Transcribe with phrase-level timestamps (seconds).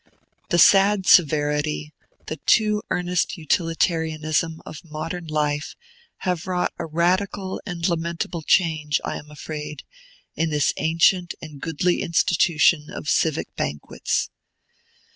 [0.49, 1.93] The sad severity,
[2.25, 5.75] the too earnest utilitarianism, of modern life,
[6.25, 9.83] have wrought a radical and lamentable change, I am afraid,
[10.33, 14.31] in this ancient and goodly institution of civic banquets.